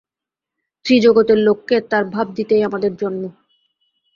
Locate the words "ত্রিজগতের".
0.85-1.39